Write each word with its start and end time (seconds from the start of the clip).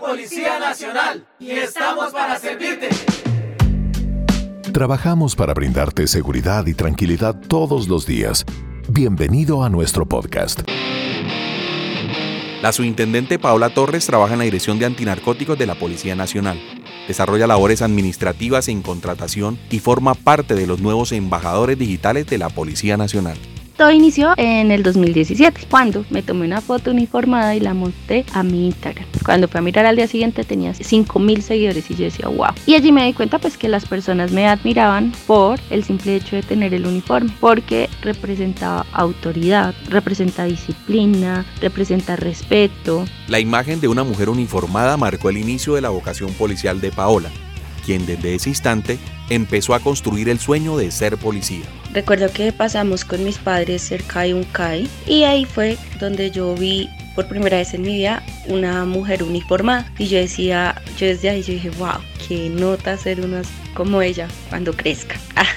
la 0.00 0.06
Policía 0.06 0.58
Nacional 0.60 1.26
y 1.40 1.50
estamos 1.50 2.12
para 2.12 2.38
servirte. 2.38 2.88
Trabajamos 4.72 5.34
para 5.34 5.54
brindarte 5.54 6.06
seguridad 6.06 6.66
y 6.66 6.74
tranquilidad 6.74 7.34
todos 7.48 7.88
los 7.88 8.06
días. 8.06 8.44
Bienvenido 8.88 9.64
a 9.64 9.70
nuestro 9.70 10.06
podcast. 10.06 10.60
La 12.62 12.72
subintendente 12.72 13.38
Paola 13.38 13.70
Torres 13.70 14.06
trabaja 14.06 14.34
en 14.34 14.38
la 14.38 14.44
Dirección 14.44 14.78
de 14.78 14.86
Antinarcóticos 14.86 15.58
de 15.58 15.66
la 15.66 15.74
Policía 15.74 16.14
Nacional. 16.14 16.60
Desarrolla 17.08 17.46
labores 17.46 17.82
administrativas 17.82 18.68
en 18.68 18.82
contratación 18.82 19.58
y 19.70 19.80
forma 19.80 20.14
parte 20.14 20.54
de 20.54 20.66
los 20.66 20.80
nuevos 20.80 21.12
embajadores 21.12 21.78
digitales 21.78 22.26
de 22.26 22.38
la 22.38 22.50
Policía 22.50 22.96
Nacional. 22.96 23.38
Todo 23.78 23.92
inició 23.92 24.34
en 24.36 24.72
el 24.72 24.82
2017, 24.82 25.68
cuando 25.70 26.04
me 26.10 26.24
tomé 26.24 26.44
una 26.44 26.60
foto 26.60 26.90
uniformada 26.90 27.54
y 27.54 27.60
la 27.60 27.74
monté 27.74 28.26
a 28.32 28.42
mi 28.42 28.66
Instagram. 28.66 29.06
Cuando 29.24 29.46
fui 29.46 29.58
a 29.58 29.62
mirar 29.62 29.86
al 29.86 29.94
día 29.94 30.08
siguiente 30.08 30.42
tenía 30.42 30.74
5000 30.74 31.42
seguidores 31.42 31.88
y 31.88 31.94
yo 31.94 32.06
decía, 32.06 32.26
wow. 32.26 32.48
Y 32.66 32.74
allí 32.74 32.90
me 32.90 33.04
di 33.04 33.12
cuenta 33.12 33.38
pues 33.38 33.56
que 33.56 33.68
las 33.68 33.86
personas 33.86 34.32
me 34.32 34.48
admiraban 34.48 35.12
por 35.28 35.60
el 35.70 35.84
simple 35.84 36.16
hecho 36.16 36.34
de 36.34 36.42
tener 36.42 36.74
el 36.74 36.86
uniforme, 36.86 37.30
porque 37.38 37.88
representaba 38.02 38.84
autoridad, 38.90 39.76
representa 39.88 40.42
disciplina, 40.42 41.46
representa 41.60 42.16
respeto. 42.16 43.04
La 43.28 43.38
imagen 43.38 43.80
de 43.80 43.86
una 43.86 44.02
mujer 44.02 44.28
uniformada 44.28 44.96
marcó 44.96 45.30
el 45.30 45.36
inicio 45.36 45.76
de 45.76 45.82
la 45.82 45.90
vocación 45.90 46.32
policial 46.32 46.80
de 46.80 46.90
Paola, 46.90 47.30
quien 47.88 48.04
desde 48.04 48.34
ese 48.34 48.50
instante 48.50 48.98
empezó 49.30 49.72
a 49.72 49.80
construir 49.80 50.28
el 50.28 50.38
sueño 50.38 50.76
de 50.76 50.90
ser 50.90 51.16
policía. 51.16 51.64
Recuerdo 51.94 52.30
que 52.30 52.52
pasamos 52.52 53.02
con 53.02 53.24
mis 53.24 53.38
padres 53.38 53.80
cerca 53.80 54.20
de 54.20 54.34
un 54.34 54.44
CAI 54.44 54.86
y 55.06 55.22
ahí 55.24 55.46
fue 55.46 55.78
donde 55.98 56.30
yo 56.30 56.54
vi 56.54 56.86
por 57.14 57.26
primera 57.28 57.56
vez 57.56 57.72
en 57.72 57.80
mi 57.80 57.94
vida 57.94 58.22
una 58.46 58.84
mujer 58.84 59.22
uniformada 59.22 59.90
y 59.98 60.06
yo 60.06 60.18
decía, 60.18 60.74
yo 60.98 61.06
desde 61.06 61.30
ahí 61.30 61.42
yo 61.42 61.54
dije, 61.54 61.70
wow, 61.78 61.96
qué 62.28 62.50
nota 62.50 62.98
ser 62.98 63.22
una 63.22 63.40
como 63.72 64.02
ella 64.02 64.28
cuando 64.50 64.74
crezca. 64.74 65.16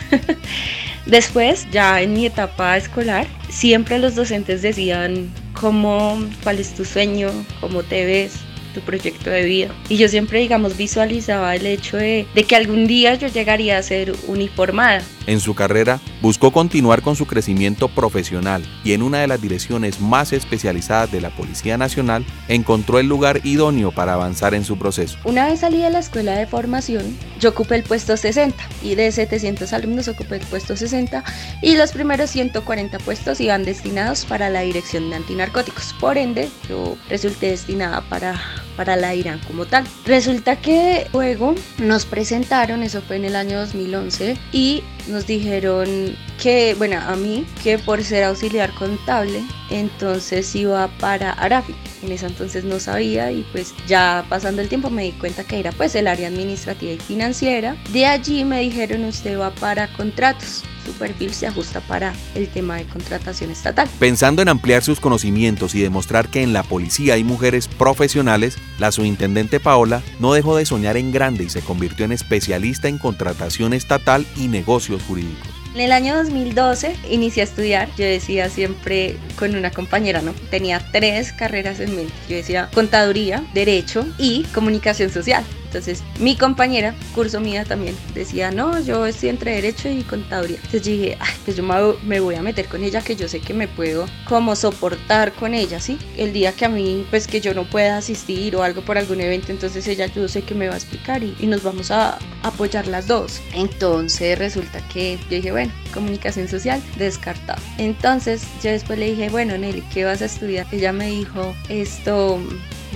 Después, 1.06 1.68
ya 1.70 2.02
en 2.02 2.14
mi 2.14 2.28
etapa 2.28 2.78
escolar, 2.78 3.28
siempre 3.50 4.00
los 4.00 4.16
docentes 4.16 4.62
decían 4.62 5.30
cómo, 5.52 6.18
cuál 6.44 6.60
es 6.60 6.74
tu 6.76 6.86
sueño, 6.86 7.30
cómo 7.60 7.84
te 7.84 8.06
ves, 8.06 8.36
tu 8.72 8.82
proyecto 8.82 9.30
de 9.30 9.44
vida. 9.44 9.76
Y 9.90 9.98
yo 9.98 10.08
siempre, 10.08 10.40
digamos, 10.40 10.78
visualizaba 10.78 11.56
el 11.56 11.66
hecho 11.66 11.98
de, 11.98 12.28
de, 12.34 12.44
que 12.44 12.56
algún 12.56 12.88
día 12.88 13.16
yo 13.16 13.28
llegaría 13.28 13.78
a 13.78 13.84
ser 13.84 14.14
uniformada. 14.28 15.02
En 15.28 15.40
su 15.40 15.54
carrera, 15.54 16.00
buscó 16.22 16.52
continuar 16.52 17.02
con 17.02 17.16
su 17.16 17.28
crecimiento 17.28 17.88
profesional 17.88 18.64
y 18.84 18.94
en 18.94 19.04
una 19.04 19.20
de 19.20 19.28
las 19.28 19.42
direcciones 19.42 20.00
más 20.00 20.34
especializadas 20.34 21.12
de 21.12 21.22
la 21.22 21.30
Policía 21.30 21.78
Nacional, 21.78 22.26
encontró 22.48 23.00
el 23.00 23.08
lugar 23.08 23.42
idóneo 23.44 23.92
para 23.92 24.14
avanzar 24.14 24.54
en 24.54 24.64
su 24.64 24.78
proceso. 24.78 25.18
Una 25.24 25.48
vez 25.48 25.60
salí 25.60 25.78
de 25.78 25.90
la 25.90 26.00
escuela 26.00 26.36
de 26.36 26.48
formación, 26.48 27.18
yo 27.40 27.50
ocupé 27.50 27.76
el 27.76 27.84
puesto 27.84 28.18
60 28.18 28.56
y 28.84 28.96
de 28.96 29.12
700 29.12 29.72
alumnos 29.74 30.08
ocupé 30.08 30.36
el 30.36 30.46
puesto 30.46 30.76
60 30.76 31.24
y 31.62 31.76
los 31.76 31.92
primeros 31.92 32.30
140 32.32 33.00
puestos 33.00 33.40
iban 33.42 33.64
destinados 33.64 34.26
para 34.26 34.50
la 34.50 34.62
dirección 34.62 35.10
de 35.10 35.18
antinarcóticos. 35.18 35.94
Por 36.00 36.18
ende, 36.18 36.50
yo 36.70 36.98
resulté 37.10 37.52
destinada 37.52 38.02
para 38.02 38.42
para 38.82 38.96
la 38.96 39.14
Irán 39.14 39.40
como 39.46 39.68
tal. 39.68 39.84
Resulta 40.08 40.56
que 40.56 41.06
luego 41.14 41.54
nos 41.78 42.08
presentaron, 42.08 42.82
eso 42.82 43.04
fue 43.04 43.18
en 43.18 43.26
el 43.26 43.36
año 43.36 43.60
2011, 43.60 44.38
y 44.52 44.82
nos 45.08 45.28
dijeron 45.28 46.16
que, 46.42 46.74
bueno, 46.78 47.00
a 47.00 47.16
mí, 47.16 47.46
que 47.64 47.78
por 47.78 48.04
ser 48.04 48.24
auxiliar 48.24 48.74
contable, 48.74 49.44
entonces 49.70 50.54
iba 50.56 50.88
para 51.00 51.32
Arafi. 51.34 51.76
En 52.02 52.12
ese 52.12 52.26
entonces 52.26 52.64
no 52.64 52.80
sabía 52.80 53.32
y 53.32 53.46
pues 53.52 53.76
ya 53.88 54.26
pasando 54.28 54.62
el 54.64 54.68
tiempo 54.68 54.90
me 54.90 55.04
di 55.04 55.12
cuenta 55.12 55.44
que 55.44 55.60
era 55.60 55.72
pues 55.72 55.94
el 55.94 56.08
área 56.08 56.28
administrativa 56.28 56.94
y 56.94 56.98
financiera. 56.98 57.78
De 57.94 58.08
allí 58.08 58.44
me 58.44 58.62
dijeron 58.62 59.06
usted 59.06 59.40
va 59.40 59.52
para 59.52 59.88
contratos 59.94 60.64
su 60.84 60.94
perfil 60.94 61.32
se 61.32 61.46
ajusta 61.46 61.80
para 61.82 62.12
el 62.34 62.48
tema 62.48 62.78
de 62.78 62.86
contratación 62.86 63.52
estatal. 63.52 63.88
Pensando 64.00 64.42
en 64.42 64.50
ampliar 64.50 64.84
sus 64.84 65.00
conocimientos 65.00 65.76
y 65.76 65.82
demostrar 65.82 66.28
que 66.28 66.42
en 66.42 66.54
la 66.54 66.64
policía 66.64 67.14
hay 67.14 67.24
mujeres 67.24 67.68
profesionales, 67.68 68.58
la 68.80 68.92
subintendente 68.92 69.60
Paola 69.60 70.02
no 70.20 70.34
dejó 70.34 70.58
de 70.58 70.66
soñar 70.66 70.98
en 70.98 71.12
grande 71.12 71.44
y 71.44 71.50
se 71.50 71.62
convirtió 71.62 72.06
en 72.06 72.14
especialista 72.14 72.88
en 72.88 72.98
contratación 72.98 73.74
estatal 73.74 74.26
y 74.36 74.48
negocios 74.48 75.04
jurídicos. 75.04 75.51
En 75.74 75.80
el 75.80 75.94
año 75.94 76.18
2012 76.18 76.96
inicié 77.10 77.44
a 77.44 77.46
estudiar. 77.46 77.90
Yo 77.98 78.04
decía 78.04 78.50
siempre 78.50 79.16
con 79.38 79.56
una 79.56 79.72
compañera, 79.72 80.22
¿no? 80.22 80.34
Tenía 80.50 80.82
tres 80.92 81.32
carreras 81.32 81.80
en 81.80 81.96
mente. 81.96 82.14
Yo 82.28 82.36
decía 82.36 82.70
contaduría, 82.74 83.44
derecho 83.54 84.06
y 84.18 84.44
comunicación 84.54 85.10
social. 85.10 85.46
Entonces 85.72 86.04
mi 86.20 86.36
compañera, 86.36 86.94
curso 87.16 87.40
mía 87.40 87.64
también, 87.64 87.96
decía, 88.14 88.52
no, 88.52 88.82
yo 88.82 89.06
estoy 89.06 89.30
entre 89.30 89.56
derecho 89.56 89.88
y 89.88 90.04
contaduría. 90.04 90.58
Entonces 90.58 90.84
dije, 90.84 91.18
ay, 91.18 91.34
pues 91.46 91.56
yo 91.56 91.64
me 92.04 92.20
voy 92.20 92.36
a 92.36 92.42
meter 92.42 92.68
con 92.68 92.84
ella 92.84 93.02
que 93.02 93.16
yo 93.16 93.30
sé 93.30 93.40
que 93.40 93.54
me 93.54 93.70
puedo 93.70 94.06
como 94.28 94.58
soportar 94.58 95.32
con 95.32 95.54
ella, 95.54 95.80
¿sí? 95.80 95.98
El 96.18 96.34
día 96.34 96.52
que 96.52 96.66
a 96.66 96.70
mí, 96.70 97.08
pues 97.10 97.26
que 97.26 97.40
yo 97.40 97.54
no 97.54 97.64
pueda 97.64 97.96
asistir 97.96 98.54
o 98.58 98.64
algo 98.64 98.82
por 98.82 98.98
algún 98.98 99.22
evento, 99.22 99.54
entonces 99.54 99.88
ella 99.88 100.08
yo 100.08 100.28
sé 100.28 100.42
que 100.42 100.56
me 100.56 100.68
va 100.68 100.74
a 100.74 100.78
explicar 100.78 101.24
y, 101.24 101.38
y 101.40 101.48
nos 101.48 101.64
vamos 101.64 101.90
a 101.90 102.20
apoyar 102.44 102.88
las 102.88 103.08
dos. 103.08 103.40
Entonces 103.54 104.38
resulta 104.38 104.86
que 104.90 105.18
yo 105.30 105.38
dije, 105.38 105.52
bueno, 105.52 105.72
comunicación 105.94 106.50
social, 106.50 106.84
descartado. 106.98 107.62
Entonces 107.78 108.44
yo 108.62 108.72
después 108.72 109.00
le 109.00 109.12
dije, 109.12 109.30
bueno, 109.30 109.58
Nelly, 109.58 109.84
¿qué 109.94 110.04
vas 110.04 110.22
a 110.22 110.26
estudiar? 110.26 110.68
Ella 110.74 110.92
me 110.92 111.08
dijo, 111.08 111.56
esto 111.70 112.42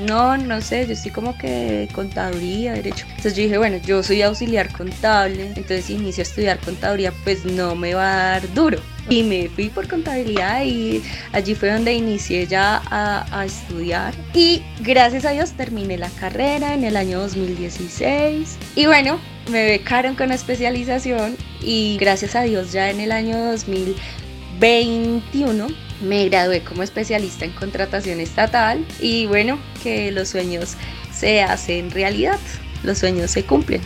no, 0.01 0.37
no 0.37 0.61
sé, 0.61 0.85
yo 0.87 0.93
estoy 0.93 1.11
como 1.11 1.37
que 1.37 1.87
contaduría, 1.93 2.73
derecho. 2.73 3.05
Entonces 3.09 3.35
yo 3.35 3.43
dije, 3.43 3.57
bueno, 3.57 3.77
yo 3.77 4.03
soy 4.03 4.21
auxiliar 4.21 4.71
contable, 4.71 5.47
entonces 5.47 5.85
si 5.85 5.93
inicio 5.93 6.21
a 6.21 6.27
estudiar 6.27 6.59
contaduría, 6.59 7.13
pues 7.23 7.45
no 7.45 7.75
me 7.75 7.93
va 7.93 8.11
a 8.11 8.31
dar 8.31 8.53
duro. 8.53 8.79
Y 9.09 9.23
me 9.23 9.49
fui 9.49 9.69
por 9.69 9.87
contabilidad 9.87 10.63
y 10.63 11.03
allí 11.31 11.53
fue 11.53 11.71
donde 11.71 11.93
inicié 11.93 12.47
ya 12.47 12.81
a, 12.89 13.39
a, 13.39 13.45
estudiar. 13.45 14.15
Y 14.33 14.63
gracias 14.79 15.25
a 15.25 15.31
Dios 15.31 15.51
terminé 15.51 15.97
la 15.97 16.09
carrera 16.09 16.73
en 16.73 16.83
el 16.83 16.97
año 16.97 17.19
2016. 17.19 18.57
Y 18.75 18.87
bueno, 18.87 19.19
me 19.49 19.63
becaron 19.63 20.15
con 20.15 20.31
especialización 20.31 21.37
y 21.61 21.97
gracias 21.99 22.35
a 22.35 22.41
Dios 22.41 22.71
ya 22.71 22.89
en 22.89 22.99
el 22.99 23.11
año 23.11 23.37
2021 23.51 25.84
me 26.01 26.27
gradué 26.29 26.61
como 26.61 26.83
especialista 26.83 27.45
en 27.45 27.51
contratación 27.51 28.19
estatal 28.19 28.85
y 28.99 29.27
bueno, 29.27 29.59
que 29.83 30.11
los 30.11 30.29
sueños 30.29 30.75
se 31.13 31.41
hacen 31.41 31.91
realidad, 31.91 32.39
los 32.83 32.97
sueños 32.97 33.31
se 33.31 33.45
cumplen. 33.45 33.81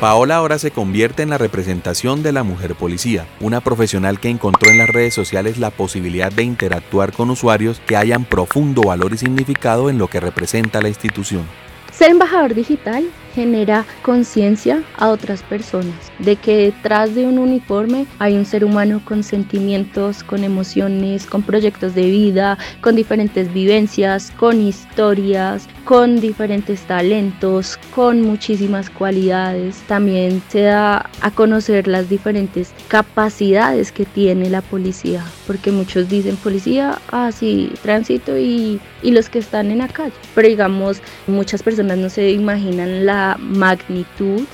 Paola 0.00 0.36
ahora 0.36 0.58
se 0.58 0.70
convierte 0.70 1.22
en 1.22 1.30
la 1.30 1.38
representación 1.38 2.22
de 2.22 2.32
la 2.32 2.42
mujer 2.42 2.74
policía, 2.74 3.26
una 3.40 3.62
profesional 3.62 4.20
que 4.20 4.28
encontró 4.28 4.68
en 4.70 4.76
las 4.76 4.90
redes 4.90 5.14
sociales 5.14 5.56
la 5.56 5.70
posibilidad 5.70 6.30
de 6.30 6.42
interactuar 6.42 7.12
con 7.12 7.30
usuarios 7.30 7.80
que 7.86 7.96
hayan 7.96 8.26
profundo 8.26 8.82
valor 8.82 9.14
y 9.14 9.16
significado 9.16 9.88
en 9.88 9.96
lo 9.96 10.08
que 10.08 10.20
representa 10.20 10.82
la 10.82 10.88
institución. 10.88 11.46
Ser 11.90 12.10
embajador 12.10 12.54
digital 12.54 13.06
genera 13.34 13.84
conciencia 14.02 14.82
a 14.96 15.08
otras 15.08 15.42
personas 15.42 15.94
de 16.18 16.36
que 16.36 16.56
detrás 16.56 17.14
de 17.14 17.26
un 17.26 17.38
uniforme 17.38 18.06
hay 18.18 18.36
un 18.36 18.46
ser 18.46 18.64
humano 18.64 19.02
con 19.04 19.22
sentimientos, 19.22 20.22
con 20.22 20.44
emociones, 20.44 21.26
con 21.26 21.42
proyectos 21.42 21.94
de 21.94 22.06
vida, 22.06 22.58
con 22.80 22.94
diferentes 22.94 23.52
vivencias, 23.52 24.30
con 24.30 24.60
historias, 24.60 25.68
con 25.84 26.20
diferentes 26.20 26.80
talentos, 26.82 27.78
con 27.94 28.22
muchísimas 28.22 28.88
cualidades. 28.88 29.76
También 29.88 30.42
se 30.48 30.62
da 30.62 31.10
a 31.20 31.30
conocer 31.30 31.88
las 31.88 32.08
diferentes 32.08 32.72
capacidades 32.88 33.92
que 33.92 34.04
tiene 34.04 34.48
la 34.48 34.62
policía, 34.62 35.24
porque 35.46 35.72
muchos 35.72 36.08
dicen 36.08 36.36
policía, 36.36 36.98
ah, 37.10 37.30
tránsito 37.82 38.38
y, 38.38 38.80
y 39.02 39.10
los 39.10 39.28
que 39.28 39.40
están 39.40 39.70
en 39.70 39.78
la 39.78 39.88
calle. 39.88 40.12
Pero 40.34 40.48
digamos, 40.48 41.00
muchas 41.26 41.62
personas 41.62 41.98
no 41.98 42.08
se 42.08 42.30
imaginan 42.30 43.04
la 43.06 43.23
magnitud 43.38 44.44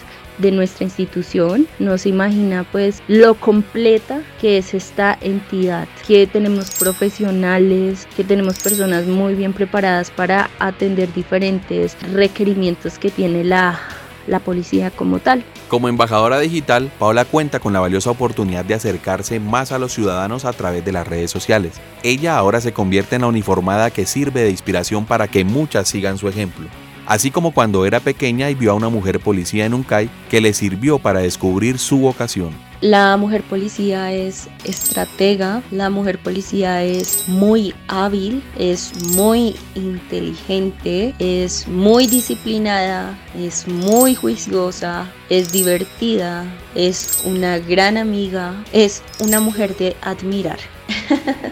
de 0.40 0.50
nuestra 0.50 0.84
institución, 0.84 1.67
no 1.78 1.99
se 1.99 2.08
imagina 2.08 2.64
pues 2.70 3.02
lo 3.08 3.34
completa 3.34 4.22
que 4.40 4.58
es 4.58 4.75
esta 4.75 5.17
entidad, 5.20 5.87
que 6.06 6.26
tenemos 6.26 6.70
profesionales, 6.72 8.08
que 8.17 8.25
tenemos 8.25 8.58
personas 8.58 9.06
muy 9.06 9.34
bien 9.34 9.52
preparadas 9.52 10.11
para 10.11 10.50
atender 10.58 11.12
diferentes 11.12 11.96
requerimientos 12.12 12.99
que 12.99 13.11
tiene 13.11 13.44
la, 13.44 13.78
la 14.26 14.40
policía 14.40 14.90
como 14.90 15.19
tal. 15.19 15.44
Como 15.69 15.88
embajadora 15.88 16.40
digital, 16.40 16.90
Paola 16.99 17.25
cuenta 17.25 17.61
con 17.61 17.73
la 17.73 17.81
valiosa 17.81 18.11
oportunidad 18.11 18.64
de 18.64 18.75
acercarse 18.75 19.38
más 19.38 19.73
a 19.73 19.78
los 19.78 19.93
ciudadanos 19.93 20.44
a 20.44 20.52
través 20.52 20.84
de 20.84 20.93
las 20.93 21.06
redes 21.06 21.31
sociales. 21.31 21.75
Ella 22.02 22.37
ahora 22.37 22.61
se 22.61 22.73
convierte 22.73 23.16
en 23.16 23.23
la 23.23 23.28
uniformada 23.28 23.90
que 23.90 24.06
sirve 24.06 24.43
de 24.43 24.50
inspiración 24.50 25.05
para 25.05 25.28
que 25.28 25.44
muchas 25.44 25.88
sigan 25.88 26.19
su 26.19 26.28
ejemplo 26.28 26.66
así 27.10 27.32
como 27.32 27.50
cuando 27.50 27.84
era 27.86 27.98
pequeña 27.98 28.50
y 28.50 28.54
vio 28.54 28.70
a 28.70 28.74
una 28.74 28.88
mujer 28.88 29.18
policía 29.18 29.66
en 29.66 29.74
un 29.74 29.82
CAI 29.82 30.08
que 30.30 30.40
le 30.40 30.54
sirvió 30.54 31.00
para 31.00 31.18
descubrir 31.18 31.80
su 31.80 31.98
vocación. 31.98 32.50
La 32.82 33.16
mujer 33.16 33.42
policía 33.42 34.12
es 34.12 34.48
estratega, 34.62 35.60
la 35.72 35.90
mujer 35.90 36.20
policía 36.20 36.84
es 36.84 37.24
muy 37.26 37.74
hábil, 37.88 38.44
es 38.56 38.92
muy 39.08 39.56
inteligente, 39.74 41.12
es 41.18 41.66
muy 41.66 42.06
disciplinada, 42.06 43.18
es 43.36 43.66
muy 43.66 44.14
juiciosa, 44.14 45.10
es 45.28 45.50
divertida, 45.50 46.44
es 46.76 47.22
una 47.24 47.58
gran 47.58 47.96
amiga, 47.96 48.54
es 48.72 49.02
una 49.18 49.40
mujer 49.40 49.76
de 49.76 49.96
admirar. 50.00 50.60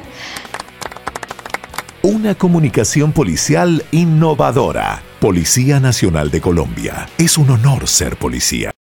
Una 2.00 2.36
comunicación 2.36 3.12
policial 3.12 3.84
innovadora. 3.90 5.02
Policía 5.20 5.80
Nacional 5.80 6.30
de 6.30 6.40
Colombia. 6.40 7.08
Es 7.18 7.38
un 7.38 7.50
honor 7.50 7.88
ser 7.88 8.16
policía. 8.16 8.70